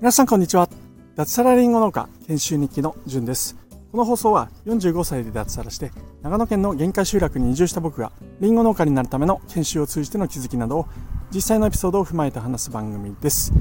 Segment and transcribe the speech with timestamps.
[0.00, 0.68] 皆さんこんにちは。
[1.14, 3.56] 脱サラリンゴ農家研修日記のじゅんです。
[3.90, 5.92] この放送は45歳で脱サラして
[6.22, 10.86] 長野県の限界集落に移住した僕がリンゴ農家になるための研修を通じての気づきなどを
[11.34, 13.52] 実際のエピソードを踏まえて話す番組です。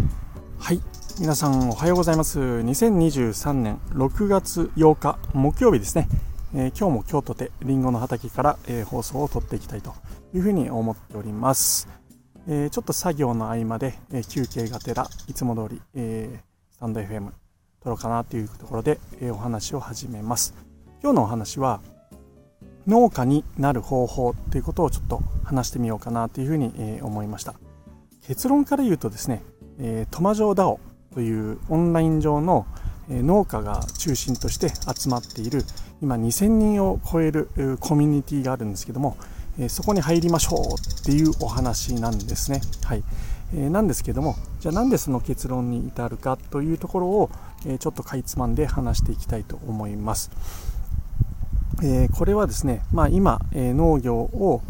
[0.57, 0.81] はい。
[1.19, 2.39] 皆さんおはようございます。
[2.39, 6.07] 2023年6月8日木曜日ですね、
[6.53, 9.93] えー、今日も京都でリンゴの畑から、えー、放送を撮っていきたいと
[10.33, 11.87] いうふうに思っております。
[12.47, 17.31] えー、ちょっと作業の合間で、えー、休憩がてらいつも通り、えー、スタンド FM
[17.81, 20.53] 撮ろうかなというところで、えお話を始めます。
[21.01, 21.79] 今日のお話は
[22.85, 27.55] 農家になる方法ということをちょっと話してみようかなというふうに、え思いました。
[28.27, 29.41] 結論から言うとですね、
[29.79, 30.79] えトマジョーダオ
[31.13, 32.65] というオンライン上の
[33.09, 35.63] 農家が中心として集まっている
[36.01, 39.17] 今2000人を超えるコミュニティがあるんですけども
[39.59, 42.61] えそこに入りましょうっていうお話なんですね。
[42.83, 43.03] はい
[43.53, 47.29] えなんですけどもじゃあなんでその結論に至るかというところを、
[47.65, 50.31] えちょっとかいつまんで話していきたいと思います。
[51.83, 54.61] えこれはですね、まあ、今、え農業を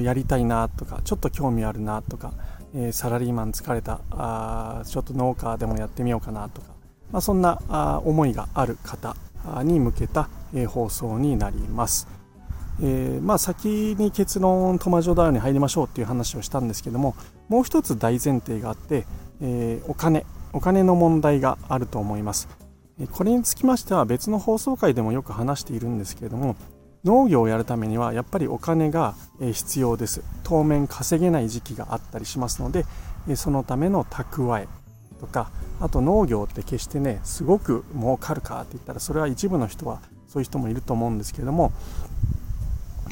[0.00, 2.32] やりたいなとかちょっと興味あるなとか、
[2.72, 6.68] えサラリーマン疲れたあちょっと農家でもやってみようかなとか、
[7.10, 9.16] まあ、そんなあ思いがある方
[9.64, 12.08] に向けた、え放送になります。
[12.80, 17.16] えー、まあ、先に結論トマジョダウンに入りましょうっていう話をしたんですけども
[17.48, 19.04] もう一つ大前提があって、
[19.40, 22.48] えー、お金お金の問題があると思います。
[23.12, 26.56] これにつきましては別の放送回でもよく話しているんですけれども
[27.04, 30.22] 農業をやるためにはやっぱりお金が必要です。
[30.42, 32.86] 当面稼げない時期があったりしますので
[33.36, 34.68] そのための蓄え。
[35.20, 41.72] とかあと農業って決してねすごく儲かるかって言ったらそれは一部の人はそういう人もいると思うんですけれども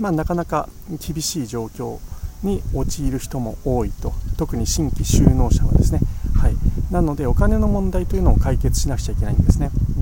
[0.01, 0.69] まあ、なかなか
[1.07, 1.99] 厳しい状況
[2.43, 4.13] に陥る人も多いと。
[4.37, 6.01] 特に新規就農者はですね、
[6.39, 6.57] はい、
[6.91, 10.01] なのでお金の問題というのを解決しなくちゃいけないんですね、う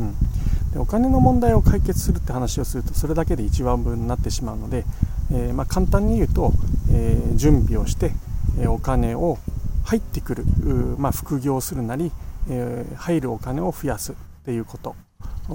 [0.70, 4.84] ん、でお金の問題を解決するって話をするとそれだけで1万分になってしまうので、
[5.32, 6.52] えー、ま、簡単に言うと、
[6.90, 8.10] えー、準備をして、
[8.58, 9.38] えお金を
[9.84, 10.44] 入ってくる、
[10.98, 12.10] まあ、副業するなり、
[12.48, 14.14] え入るお金を増やすっ
[14.44, 14.96] ていうこと。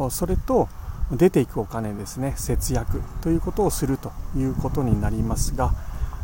[0.10, 0.70] それと
[1.12, 2.34] 出ていくお金ですね。
[2.38, 5.74] 節約ということをするということになりますが、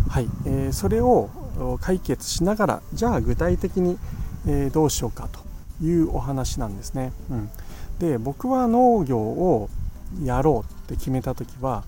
[0.08, 0.30] はい。
[0.46, 1.30] えー、それを
[1.82, 3.98] 解決しながらじゃあ具体的に、
[4.48, 5.40] えー、どうしようかと
[5.84, 7.50] いうお話なんですね、うん、
[8.00, 9.70] で僕は農業を
[10.24, 11.84] やろうって決めた時は、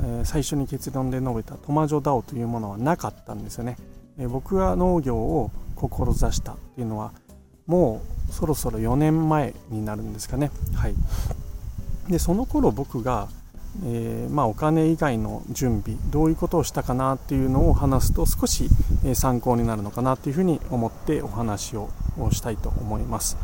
[0.00, 3.76] えー、最初に結論で述べたトマジョダオというものはなかったんですよね、
[4.18, 7.12] え僕が農業を志したっていうのは
[7.66, 10.50] もうそろそろ4年前になるんですかね。
[10.74, 10.94] はい。
[12.08, 13.28] でその頃僕が、
[13.84, 18.68] えー、まあ、お金以外の準備どういうことをしたかなっていうのを話すと少し、
[19.04, 21.88] え参考になるのかなっていうふうに思ってお話を
[22.30, 23.36] したいと思います、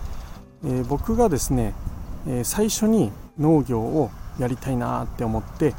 [0.65, 1.75] えー、僕がですね、
[2.29, 5.75] え最初に農業をやりたいなって思って、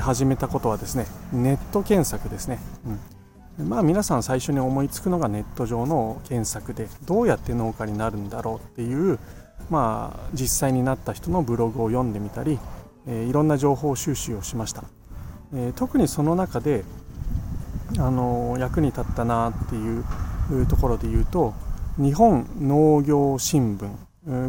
[0.00, 3.13] 始めたことはですねネット検索ですね、うん。
[3.58, 9.18] まあ皆さん最初に思いつくのがネット上の検索でどうやって農家になるんだろうっていう
[9.70, 12.58] まあ、実際になった人のブログを読んでみたり、
[13.06, 14.84] え、いろんな情報収集をしました、
[15.54, 16.84] え、特にその中で、
[17.98, 21.54] あの役に立ったなっていうところで言うと
[21.96, 23.88] 日本農業新聞。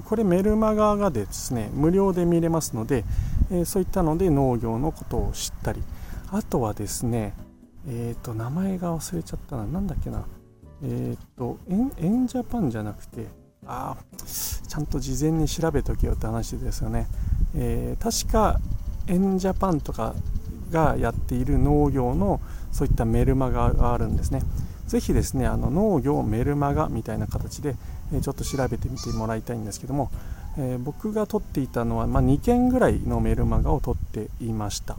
[0.03, 3.03] これメルマガがですね無料で見れますので、
[3.51, 5.83] え、そういったので農業のことを知ったり
[6.31, 7.33] あとはですね
[7.87, 9.65] えっ、ー、と名前が忘れちゃったな。
[9.65, 10.25] 何だっけな。
[10.83, 13.27] えっ、ー、とエンジャパンじゃなくて
[13.65, 17.07] ああちゃんと事前に調べとけよって話ですよね、
[17.55, 18.59] えー、確か
[19.07, 20.13] エンジャパンとか
[20.71, 22.41] がやっている農業の
[22.71, 24.41] そういったメルマガがあるんですね。
[24.87, 27.75] ぜひですねあの農業メルマガみたいな形で、
[28.13, 30.11] えちょっと調べてみてもらいたいんですけども、
[30.57, 34.97] えー、僕が取っていたのは、まあ、2件ぐらいのメルマガを取っていました。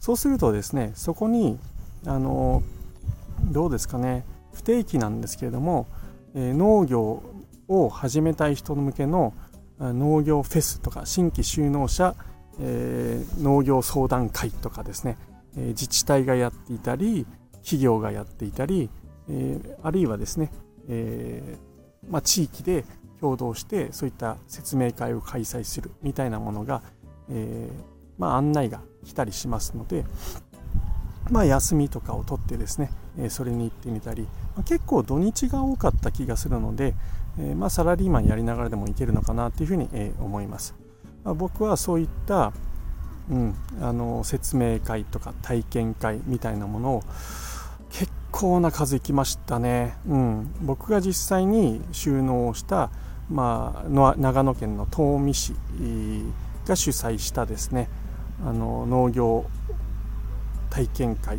[0.00, 1.58] そうするとですねそこに
[2.06, 2.62] あの
[3.44, 4.24] どうですかね。
[4.52, 5.86] 不定期なんですけれども、
[6.34, 7.22] えー、農業
[7.68, 9.34] を始めたい人向けの
[9.78, 12.14] 農業フェスとか新規就農者、
[12.60, 15.18] えー、農業相談会とかですね、
[15.56, 17.26] えー、自治体がやっていたり
[17.62, 18.90] 企業がやっていたり、
[19.28, 20.50] え、あるいはですね、
[20.86, 21.58] え
[22.08, 22.84] まあ、地域で
[23.20, 26.82] 共同してそういった説明会を開催するみたいなものが、
[27.30, 27.70] え
[28.18, 30.04] まあ、案内が来たりしますので、
[31.30, 34.22] まあ、休みとかを取ってですね、えそれに行ってみたり、
[34.54, 36.94] まあ、結構土日が多かった気がするので、
[37.38, 40.74] えまあ、サラリーマンやりながらでもいけるのかなというふうに、え思います、
[41.24, 42.52] まあ、僕はそういった、
[43.30, 47.02] うん、あの説明会とか体験会みたいなものを
[47.90, 52.90] 結構な数行きましたね、うん、僕が実際に収納した、
[53.30, 55.54] まあ、長野県の東御市
[56.66, 57.88] が主催したですね
[58.44, 59.46] あの農業
[60.74, 61.38] 体験会。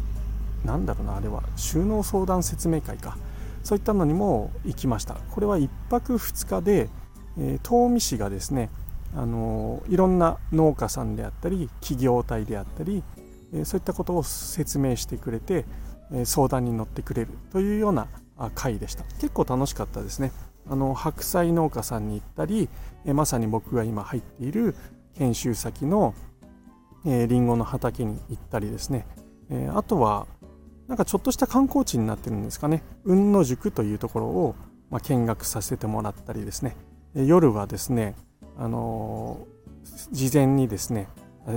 [0.64, 1.44] なんだろうなあれは。
[1.58, 3.18] 収納相談説明会か。
[3.64, 5.16] そういったのにも行きました。
[5.32, 6.90] これは1泊2日で、
[7.38, 8.70] えー、東御市がですね
[9.14, 13.04] あのいろんな農家さんであったり企業体であったり、
[13.54, 15.66] え、そういったことを説明してくれて、
[16.14, 17.31] え、相談に乗ってくれる。
[17.52, 18.08] というような
[18.54, 19.04] 会でした。
[19.20, 20.31] 結構楽しかったですね。
[20.70, 22.70] あの白菜農家さんに行ったり、
[23.06, 24.76] えまさに僕が今入っている
[25.18, 26.16] 研修先の
[27.06, 29.06] えー、リンゴの畑に行ったりですね、
[29.50, 30.27] えー、あとは
[30.88, 32.83] なんかちょっとした観光地になってるんですかね。
[33.06, 34.56] 雲野宿というところを、
[34.89, 36.75] まあ、見学させてもらったりですね、
[37.15, 38.15] 夜はですね、
[38.57, 39.47] あの
[40.12, 41.07] 事前にですね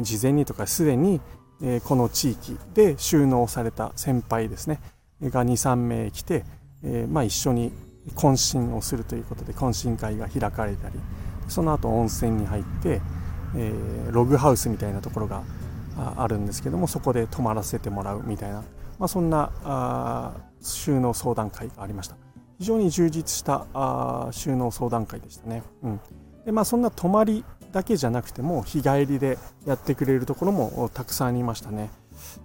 [0.03, 1.21] 事前にとかすでに、
[1.63, 4.81] えこの地域で収納された先輩ですね
[5.23, 6.45] が23名来て、
[6.85, 7.73] えまあ、一緒に
[8.15, 10.95] 懇親をするということで懇親会が開かれたり
[11.49, 13.01] その後温泉に入って、
[13.57, 15.43] えー、ログハウスみたいなところが
[15.99, 18.63] あるんですけどもそこで泊まらせてもらうみたいな、
[18.99, 22.17] まあ、そんな収納相談会がありました。
[22.59, 23.67] 非常に充実した
[24.33, 26.01] 収納相談会でしたね、うん。
[26.45, 31.91] でまあ、そんな泊まりだけじゃなくても日帰りでやってくれるところもたくさんありましたね。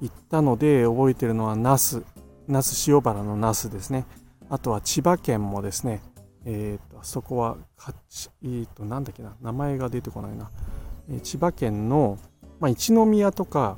[0.02, 2.04] 行ったので覚えてるのは那須。
[2.48, 4.06] 那須塩原の那須ですね。
[4.50, 6.02] あとは千葉県もですね
[6.46, 9.36] えーと、そこはかち、えーと、なんだっけな。
[9.42, 10.52] 名前が出てこないな。
[11.10, 12.18] え千葉県の、
[12.64, 13.78] まあ、一宮とか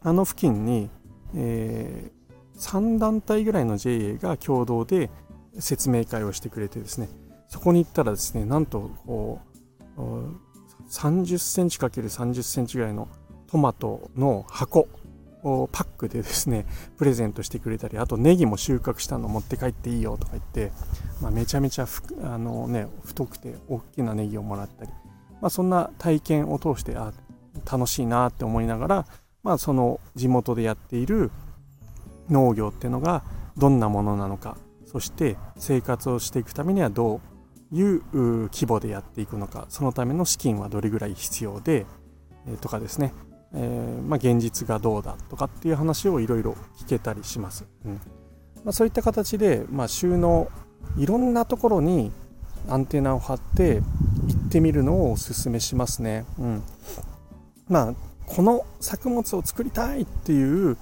[0.00, 0.88] あの付近に、
[1.36, 5.10] えー、3団体ぐらいの JA が共同で
[5.58, 7.10] 説明会をしてくれてですね
[7.48, 9.40] そこに行ったらですねなんとこ
[9.98, 10.00] う
[10.88, 13.06] 30センチ ×30 センチぐらいの
[13.48, 14.88] トマトの箱
[15.42, 16.64] をパックでですね
[16.96, 20.72] プレゼントしてくれたりあとネギも収穫したの持って帰っていいよとか言って、
[21.20, 21.86] まあ、めちゃめちゃ
[22.22, 24.90] あの、ね、太くて大きなネギをもらったり
[25.40, 27.12] まあ、そんな体験を通してあ
[27.70, 29.06] 楽しいなって思いながら、
[29.42, 31.30] まあ、その地元でやっている
[32.28, 33.24] 農業っていうのが
[33.56, 37.20] どんなものなのかそして生活をしていくためにはど
[37.72, 41.86] ういう規模でやっていくのかそのための資金はどれぐらい必要で、
[42.46, 43.12] えー、とかですね、
[43.54, 47.92] えー、まあ、現実がどうだとかっていう話をいろいろ聞けたりします、うん。
[48.64, 50.50] まあ、そういった形で、まあ、収納
[50.96, 52.10] いろんなところに
[52.68, 53.82] アンテナを張って行
[54.46, 56.24] ってみるのをおすすめしますね。
[56.38, 56.62] うん、
[57.70, 57.94] まあ
[58.26, 60.76] この作物を作りたいっていう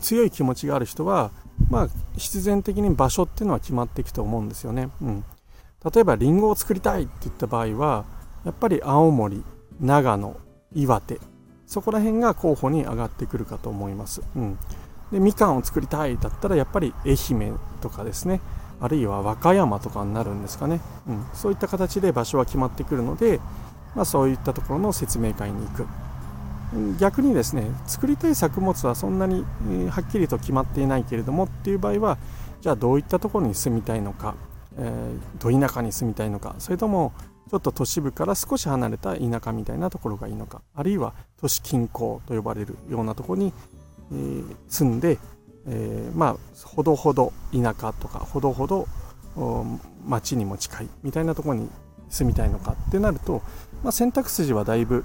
[0.00, 1.30] 強い気持ちがある人は、
[1.70, 4.90] まあ、必然的に場所っていうのは決まっていくと思うんですよね。
[5.00, 5.24] うん、
[5.92, 8.04] 例えばリンゴを作りたいって言った場合は
[8.44, 9.42] やっぱり青森
[9.80, 10.36] 長野
[10.74, 11.18] 岩手
[11.66, 14.22] そこら辺が候補に上がってくるかと思います。
[14.36, 14.58] うん、
[15.10, 18.40] でみかんを作りたいだったらやっぱり愛媛とかですね。
[18.80, 23.40] あるいは和歌山とかになるんですかね、うん、そういった形で場所は決まってくるので、
[23.94, 25.86] まあ、そういったところの説明会に行く。
[26.98, 29.44] 逆にですね作りたい作物はそんなに
[29.90, 32.18] はっきりと決まっていないけれどもっていう場合は
[32.60, 34.34] じゃあどういったところに住みたいのか、
[34.76, 37.12] えー、ど田舎に住みたいのかそれとも
[37.50, 43.52] ちょっと都市部から少し離れた田舎みたいなところがいいのかあるいは都市近郊と呼ばれるようなところに、
[44.10, 45.18] えー、住んで
[45.66, 46.36] えー、まあ
[46.66, 48.86] ほどほど田舎とかほどほど
[50.06, 51.68] 町にも近いみたいなところに
[52.10, 53.42] 住みたいのかってなると、
[53.82, 55.04] まあ、選択肢はだいぶ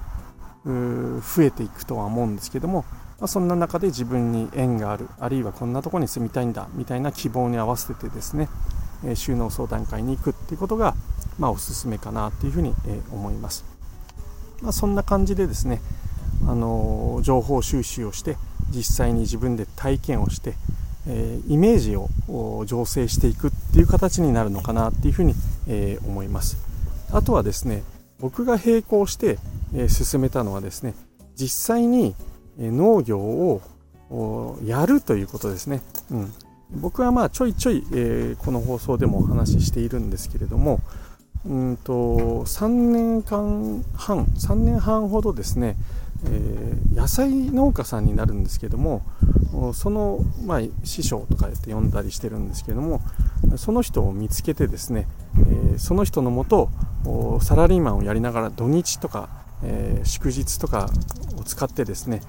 [0.65, 2.85] 増えていくとは思うんですけども、
[3.19, 8.49] まあ、そんな中で自分に縁があるあるいはこんなところに住みたいんだみたいな希望に合わせてですね、
[9.05, 10.95] え、収納相談会に行くっていうことが、
[11.37, 13.65] まあ、おすすめかなっていうふうに、え、思います、
[14.61, 15.81] まあ、そんな感じでですね、
[16.47, 18.37] あの、情報収集をして
[18.69, 20.55] 実際に自分で体験をして、
[21.07, 25.33] えイメージを醸成していくっていう形になるのかなっていうふうに、
[25.67, 26.57] え思います。
[27.11, 27.83] あとはですね
[28.19, 29.39] 僕が並行して、
[29.75, 30.93] え進めたのはですね
[31.35, 32.15] 実際に
[32.57, 33.61] 農業を
[34.63, 36.33] やるということですね、うん、
[36.71, 40.79] 僕はまあちょいちょい、えこの放送でもお話ししているんですけれども
[41.45, 41.93] うんと
[42.45, 45.77] 3年間半3年半ほどですね
[46.25, 49.03] えー、野菜農家さんになるんですけども
[49.73, 53.01] その、まあ、師匠とかやって呼んだりしてるんですけども
[53.57, 55.07] その人を見つけてですね、
[55.37, 56.69] えー、その人のもと
[57.41, 59.29] サラリーマンをやりながら土日とか、
[59.63, 60.89] えー、祝日とか
[61.37, 62.21] を使ってですね、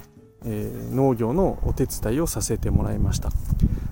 [0.44, 3.30] え農業のお手伝いをさせてもらいました。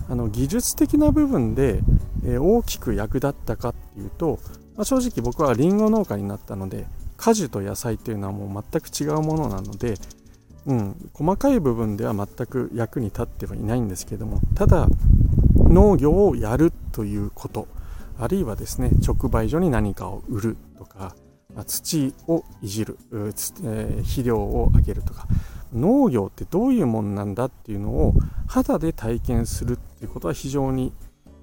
[0.09, 1.81] あの技術的な部分で、
[2.25, 4.39] え大きく役立ったかっていうと、
[4.79, 9.95] まあ、正直僕はリンゴ農家になったので果樹と野菜っていうのはもう全く違うものなので、
[10.67, 14.87] うん、細かい部分では全く役に立ってはいないんですけどもただ
[15.57, 17.67] 農業をやるということ
[18.21, 21.17] あるいはですね直売所に何かを売るとか
[21.59, 25.27] ま土をいじる、えー、肥料をあげるとか。
[25.75, 28.15] 農業ってどういうもんなんだっていうのを
[28.47, 30.95] 肌で体験するっていうことは非常に、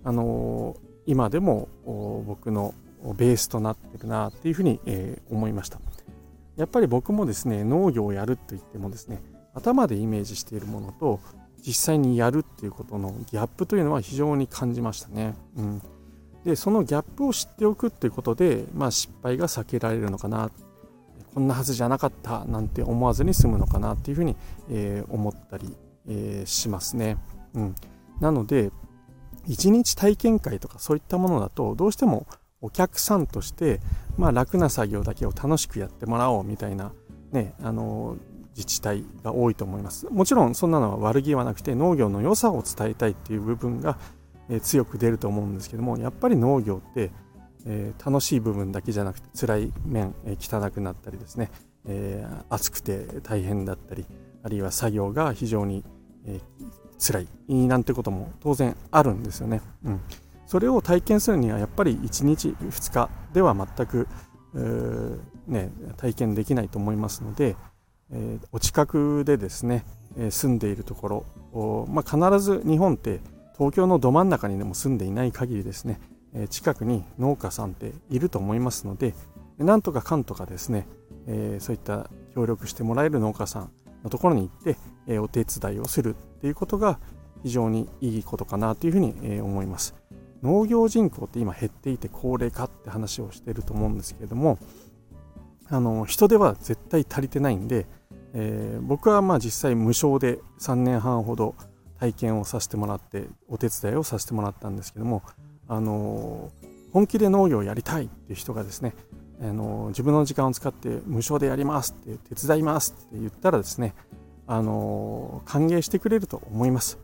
[0.04, 1.68] あのー、今でも
[2.26, 2.74] 僕の
[3.16, 5.80] ベースとなってるなっていうふうに、えー、思いました。
[6.56, 9.22] やっぱり僕もですね農業をやると言ってもですね
[9.54, 11.20] 頭でイメージしているものと
[11.62, 15.36] 実際にやるっていうことのギャップというのは非常に感じましたね。
[15.58, 15.82] うん、
[16.46, 20.52] でそのギャップを知っておくっていうことで、まあ、失敗が避けられるのかな。
[21.34, 24.38] こんなはずじゃなかったなんて思わずに済むのかなっていうふうに、
[24.70, 25.76] えー、思ったり、
[26.08, 27.18] えー、しますね。
[27.56, 27.76] うん、
[28.22, 28.72] なので
[29.46, 32.26] 一日体験会とかそういったものだとどうしても
[32.62, 33.82] お客さんとして、
[34.18, 36.94] まあ、楽な作業だけを楽しくやってもらおうみたいな、
[37.32, 38.18] ね、あの
[38.56, 40.08] 自治体が多いと思います。
[40.10, 43.98] もちろんそんなのは悪気はなくて農業の良さを伝えたいっていう部分が、
[44.50, 47.12] え強く出ると思うんですけどもやっぱり農業って、
[47.66, 51.52] えー、楽しい部分だけじゃなくて辛い面、え、汚くなったりですね、
[51.86, 54.06] えー、暑くて大変だったり
[54.44, 55.84] あるいは作業が非常に、
[56.26, 56.42] えー、
[57.00, 59.62] 辛いなんてことも当然あるんですよね。
[59.84, 60.02] うん
[60.48, 64.08] それを体験するにはやっぱり1日2日では全く、
[65.48, 67.56] ね、体験できないと思いますので、
[68.12, 69.86] え、お近くでですね、
[70.18, 73.22] え、住んでいるところ、まあ、必ず日本って
[73.58, 76.00] 東京のど真ん中にでも住んでいない限りですね、
[76.34, 79.14] え、近くに農家さんっていると思いますので
[79.58, 80.86] なんとかかんとかですね、
[81.28, 83.72] えそういった協力してもらえる農家さん
[84.04, 87.00] のところに行って、えお手伝いをするっていうことが
[87.42, 89.96] 非常にいいことかなというふうに、え思います。
[90.44, 94.60] 農業人口って今減っていて高齢化って話をしていると思うんですけれども
[95.70, 97.88] あの人手は絶対足りてないんで、
[98.34, 101.56] えー、僕はまあ実際無償で3年半ほど
[102.00, 105.24] 体験をさせてもらってお手伝いをさせてもらったんですけども、
[105.68, 106.52] あの
[106.92, 108.94] 本気で農業をやりたいっていう人がですね、
[109.42, 113.94] あの自分の時間を使って無償でやりますって手伝いますって言ったらですね、
[114.48, 117.00] あの歓迎してくれると思います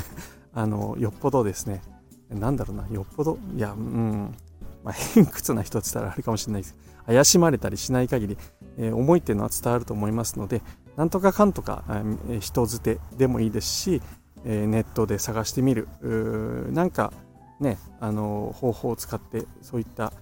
[0.54, 1.82] あのよっぽどですね
[2.30, 4.34] なんだろうな、よっぽど、いや、うん、
[4.82, 6.76] まあ、偏屈な人って言ったらあれかもしれないです。
[7.06, 8.38] 怪しまれたりしない限り、
[8.78, 10.62] えー、思いっていうのは伝わると思いますので、
[10.96, 14.02] なんとかかんとか、えー、人づてでもいいですし、
[14.44, 15.88] え、ネットで探してみる、
[16.72, 17.12] なんか
[17.60, 20.12] ね、あの方法を使ってそういった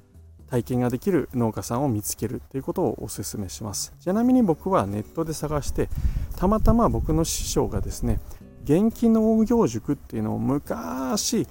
[0.49, 3.95] 体験ができる農家さんを見つけるということをお勧めします。
[4.01, 5.89] ちなみに僕はネットで探して、
[6.37, 8.21] たまたま僕の師匠がですね、
[8.65, 11.47] 元気農業塾っていうのを昔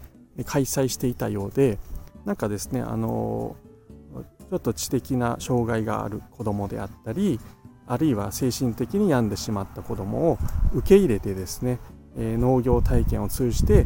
[0.45, 1.77] 開催していたようで
[2.25, 3.55] なんかですねあの
[4.49, 7.39] ちょっと知的な障害がある子どもであったり
[7.87, 10.37] あるいは精神的に病んでしまった子どもを
[10.73, 11.79] 受け入れてですね、
[12.17, 13.85] え、農業体験を通じて、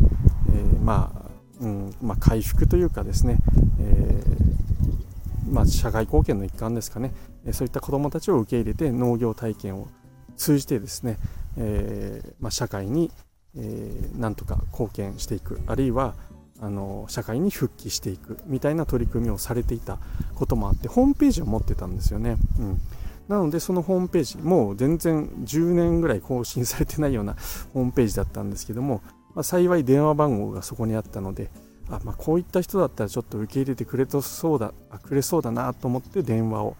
[0.53, 1.25] え、まあ
[1.61, 3.37] うんまあ、回復というかですね、
[3.79, 7.13] えー、まあ、社会貢献の一環ですかね。
[7.45, 9.87] えそういった子どもたちを受け入れて農業体験を
[10.35, 11.17] 通じてですね、
[11.57, 13.11] えー、まあ、社会に、
[13.55, 15.61] えー、なんとか貢献していく。
[15.67, 16.15] あるいは
[16.61, 19.97] あの社会に復帰していくみたいな取り組みをされていた
[20.35, 22.37] こともあってホームページを持ってたんですよね。
[22.59, 22.81] うん、
[23.27, 27.35] なのでそのホームページもう全然10年ぐらい更新されてないような
[27.73, 29.01] ホームページだったんですけども、
[29.33, 31.51] まあ、幸い電話番号がそこにあったので
[31.89, 36.75] あ、まあ、こういった人だったらちょっと受け入れてくれそうだあくれそうだなと思って電話を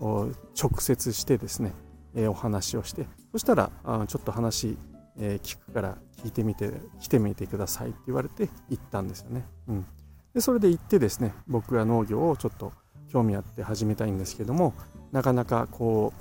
[0.00, 1.72] 直接してですね、
[2.14, 4.78] えー、お話をしてそしたらあちょっと話
[5.18, 9.44] えー、聞くから聞いてみて来てみてくださいって言われて行ったんですよね。
[9.68, 9.86] うん、
[10.32, 12.72] でそれで行ってですね僕が農業をちょっと
[13.08, 14.74] 興味あって始めたいんですけども
[15.12, 16.12] なかなかこ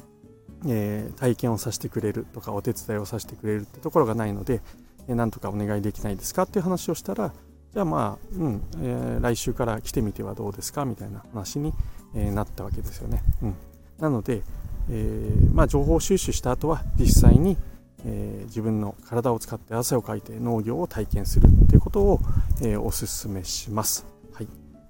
[0.63, 4.61] う、えー、体験をさせてくれるとかお手伝いをさせてくれるってところがないので、
[5.07, 7.33] えー、なんとかお願いできないですかっていう話をしたら
[7.73, 11.73] じゃあまあ、うんえー、来週から来てみてはどうですかみたいな話に、
[12.15, 13.21] えなったわけですよね。
[13.43, 13.55] うん、
[13.99, 14.41] なので、
[14.89, 17.57] えまあ、情報収集した後は実際に、
[18.05, 22.19] えー、自分の体を使って汗をかいて農業を体験するということを、
[22.61, 24.05] えー、お勧めします。
[24.33, 24.47] はい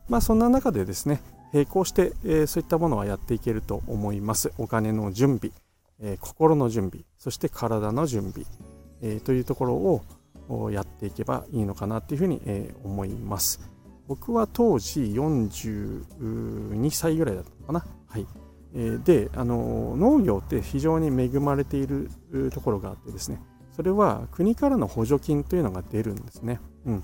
[0.08, 1.22] まあ、そんな中でですね
[1.54, 4.52] 並行して、え、そういったものはやっていけると思います。
[4.58, 5.52] お金の準備、
[6.00, 8.46] え心の準備、そして体の準備、
[9.02, 9.76] えというところ
[10.50, 13.60] をやっていけばいいのかなというふうに、え思います。
[14.08, 17.86] 僕は当時42歳ぐらいだったのかな。
[18.08, 18.28] はい。
[18.74, 22.12] であの農業って非常に恵まれている
[22.54, 23.42] ところがあってですね
[23.76, 27.04] それは国からの補助金というのが出るんですね、うん、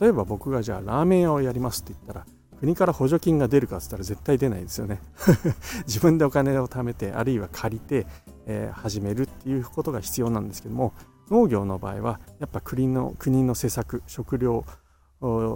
[0.00, 2.26] 例えば僕がじゃあラーメン屋をやりますって言ったら
[2.64, 5.02] 国から補助金が出るかって言ったら絶対出ないですよね。
[5.86, 8.06] 自分でお金を貯めてあるいは借りて、
[8.46, 10.94] えー、始めるっていうことが必要なんですけども
[11.30, 14.64] 農業の場合はやっぱ国の国の施策食料、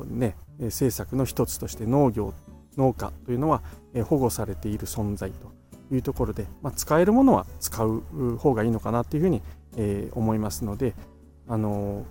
[0.06, 2.34] ね、政策の一つとして農業
[2.76, 3.62] 農家というのは
[3.94, 5.50] え保護されている存在と
[5.94, 8.02] いうところで、まあ、使えるものは使う
[8.36, 9.42] 方がいいのかなというふうに、
[9.76, 10.94] え思いますので、
[11.46, 12.04] あの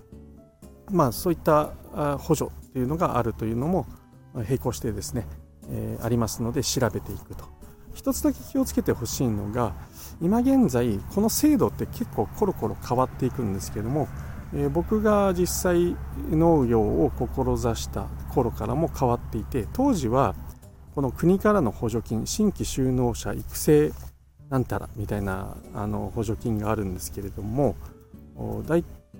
[0.90, 1.70] まあ、そういった
[2.18, 3.86] 補助というのがあるというのも
[4.34, 5.26] 並行してですね、
[5.68, 7.58] えありますので調べていくと。
[7.98, 9.74] 一つだけ気をつけてほしいのが
[10.22, 14.06] 今現在この制度って結構コロコロ変わっていくんですけども、
[14.54, 15.96] えー、僕が実際
[16.30, 20.36] 農業を志した頃からも変わっていて当時は
[20.94, 23.92] この国からの補助金新規就農者育成
[24.48, 27.74] なんたらみたいなあの補助金があるんですけれども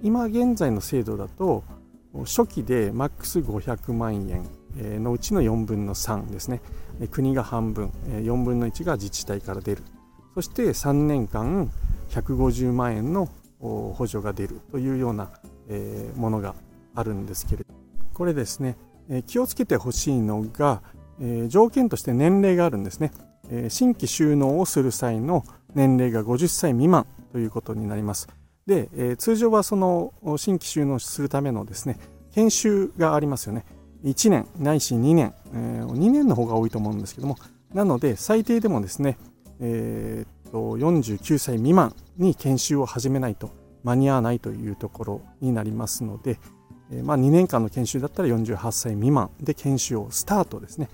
[0.03, 1.65] 今現在の制度だと
[2.25, 6.61] 初期でマックス500万円のうちの4分の3ですね。
[7.11, 9.83] 国が半分4分の1が自治体から出る。
[10.35, 11.71] そして3年間
[12.11, 13.29] 150万円の
[13.61, 15.31] 補助が出るというような
[16.17, 16.55] ものが
[16.95, 17.75] あるんですけれど
[18.15, 18.77] これですね
[19.27, 20.83] 気をつけてほしいのが
[21.49, 23.13] 条件として年齢があるんですね。
[23.69, 25.45] 新規収納をする際の
[25.75, 28.29] 年齢が50歳未満ということになります。
[28.67, 31.99] で通常はその新規収納するためのですね
[32.33, 33.65] 研修がありますよね。
[34.05, 37.37] 1年ないし2年、えー、2年の方が多いと思うんですけども
[37.75, 39.19] なので最低でもですね、
[39.61, 43.50] えー、っと49歳未満に研修を始めないと
[43.85, 46.38] 間に合わないというところになりますので、
[46.90, 50.88] えー、まあ、2年間の研修だったら48歳未満で研修をスタートですね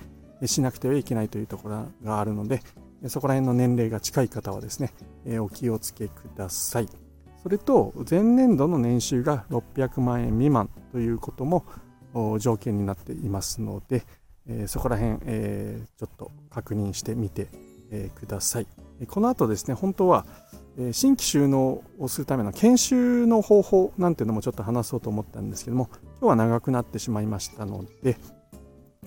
[0.46, 2.60] しなくてはいけないというところがあるので
[3.08, 4.90] そこら辺の年齢が近い方はですね、
[5.26, 6.88] えお気をつけください。
[7.42, 11.66] それと前年度の年収が600万円未満ということも
[12.38, 14.04] 条件になっていますので、
[14.46, 17.48] えそこら辺、えちょっと確認してみて、
[17.90, 18.66] えください。
[19.08, 20.26] この後ですね、本当は
[20.78, 25.88] え新規収納をするための研修の方法なんていうのもちょっと話そうと思ったんですけども、
[26.20, 28.16] 今日は長くなってしまいましたので、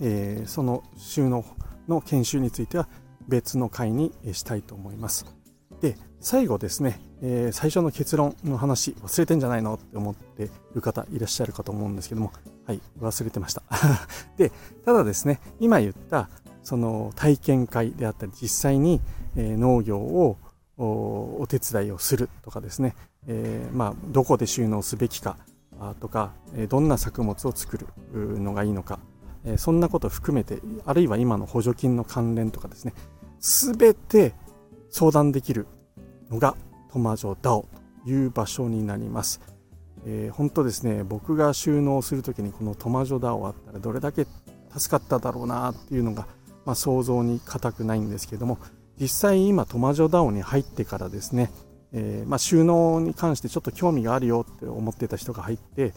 [0.02, 1.46] えその収納
[1.88, 2.88] の研修については
[3.28, 5.26] 別の回にしたいと思います。
[5.82, 10.27] で、最後ですね、え、最初の結論の話忘れてんじゃないのって思って
[10.73, 12.32] る方いらっしゃるかと思うんですけども、
[12.65, 13.63] はい、忘れてました。
[14.38, 14.52] で、
[14.86, 16.30] ただですね、今言った
[16.63, 19.02] その体験会であったり、実際に、
[19.36, 20.38] 農業を
[20.78, 22.95] お手伝いをするとかですね、
[23.28, 25.38] えー、まあ、どこで収納すべきか
[26.00, 26.34] とか、
[26.69, 27.88] どんな作物を作る
[28.41, 29.00] のがいいのか、
[29.58, 32.93] そんなこと含めて、あるいは今の補助金の関連とかですね、
[33.39, 34.34] すべて
[34.89, 35.67] 相談できる
[36.30, 36.56] のが
[36.91, 37.67] トマジョダオ
[38.04, 39.39] という場所になります。
[40.10, 44.26] えー、本当ですね、僕が収納するときにこのトマジョダオあったらどれだけ
[44.76, 46.28] 助かっただろうなっていうのが、
[46.65, 48.58] まあ、想像に難くないんですけども、
[49.00, 51.52] 実際今トマジョダオに入ってからですね、
[51.91, 55.93] えー、まあ、収納に関してちょっと興味があるよって思ってた人が入って、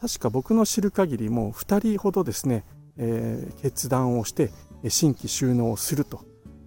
[0.00, 2.64] 確か僕の知る限りもう2人ほどですね、
[2.98, 4.50] えー、決断をして
[4.88, 6.20] 新規収納をすると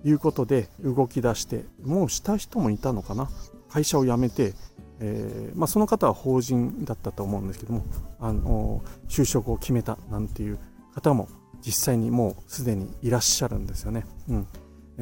[0.05, 3.29] いうことで動き出してもうした人もいたのかな？
[3.69, 4.53] 会社を辞めて、
[4.99, 7.85] えー、まあ、その方は法人だったと思うんですけども
[8.19, 10.57] あの就職を決めたなんていう
[10.95, 11.27] 方も
[11.61, 14.05] 実際にもうすでにいらっしゃるんですよね。
[14.29, 14.47] うん、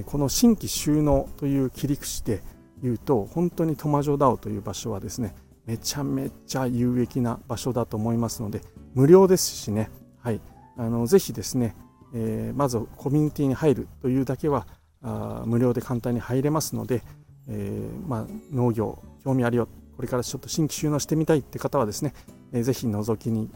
[0.06, 2.42] この新規収納という切り口で
[2.82, 8.62] 言うと本当にトマジョダオという場所はですねめちゃめちゃ有益な場所だと思いますので
[8.94, 9.90] 無料ですしね、
[10.22, 10.42] はい、
[10.78, 11.76] あのぜひですね、
[12.14, 14.68] えー、まずコミュニティに入るというだけは
[15.02, 17.04] あ無料で簡単に入れますので、
[17.48, 22.14] えー、まあ、農業興味あるよこれからちょっと新規収納してみたいって方はですね、
[22.52, 23.50] えー、ぜひ覗きに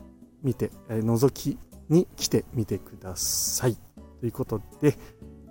[0.44, 1.58] 見て、えー、覗き
[1.90, 3.78] に来てみてください。
[4.20, 4.98] ということで、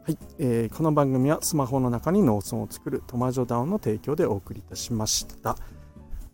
[0.05, 5.57] はいえー、この番組はスマホの中に農村を作るトマジョダオの提供でお送りいたしました、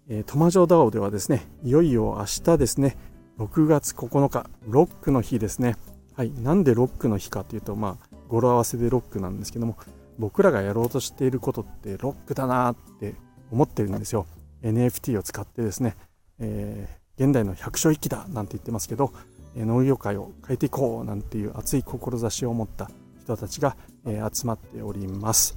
[0.08, 2.96] えー、トマジョダオではですねいよいよ明日ですね
[3.38, 5.76] 6月9日ロックの日ですね。
[6.14, 9.76] はいなんでロックの日かというとまあ語呂合わせでロックなんですけども
[10.18, 13.16] 僕らがやろうとしていることってロックだなって
[13.50, 14.26] 思ってるんですよ。
[14.64, 15.96] NFT を使ってですね、
[16.40, 19.12] えー、現代の百姓一揆だなんて言ってますけど
[19.56, 25.56] 農業界を変えていこうなんていう熱い志を持った人たちが、えー、集まっております。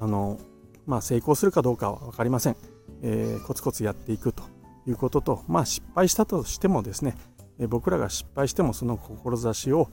[0.00, 0.38] あの
[0.86, 2.56] まあ成功するかどうかは分かりません、
[3.02, 4.42] えー、コツコツやっていくと
[4.86, 7.16] いうこととまあ失敗したとしてもですね
[7.58, 9.88] え僕らが失敗してもその志を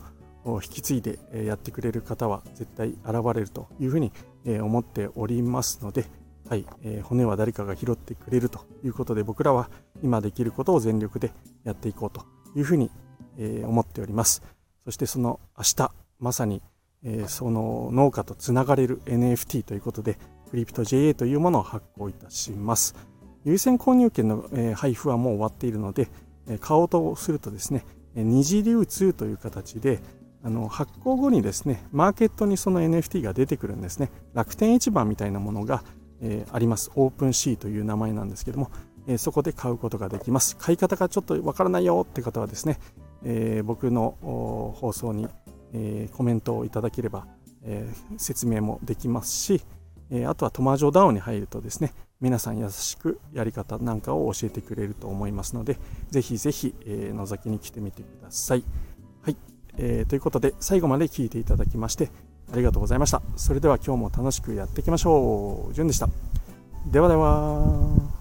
[0.46, 4.12] 引き継いでやってくれる方は絶対現れるというふうに
[4.46, 6.06] 思っておりますので、
[6.52, 9.70] はいえ骨は誰かが拾ってくれるということで僕らは
[10.04, 11.32] 今できることを全力で
[11.64, 12.26] やっていこうと
[12.58, 12.92] いうふうに
[13.64, 14.44] 思っております。
[14.84, 16.62] そしてその明日まさに
[17.06, 20.18] えその農家とつながれる NFT ということで
[20.50, 22.96] クリプト JA というものを発行いたします。
[23.46, 26.10] 優先購入券の、え配布はもう終わっているので、
[26.50, 30.02] え買おうとするとですね二次流通という形で
[30.44, 34.12] あの発行後にですねマーケットにその NFT が出てくるんですね。
[34.34, 35.86] 楽天市場みたいなものが、
[36.22, 36.92] えー、あります。
[36.96, 38.72] オープンシーという名前なんですけども、
[39.08, 40.56] えー、そこで買うことができます。
[40.58, 42.80] 買い方がちょっとわからないよって方はですね、
[43.24, 45.28] えー、僕の放送に、
[45.74, 47.28] えコメントをいただければ、
[47.64, 49.62] え説明もできますし、
[50.10, 55.78] えあとはトマージョダウンに入るとですね皆さん優しくやり方なんかを教えてくれると思いますので
[56.10, 58.64] ぜひぜひ、え覗きに来てみてください。
[59.22, 59.38] はい。
[59.78, 62.10] え、ということで最後まで聞いていただきまして
[62.52, 63.22] ありがとうございました。
[63.38, 65.74] それでは今日も楽しくやっていきましょう。
[65.74, 66.10] じゅんでした。
[66.86, 68.12] ではでは。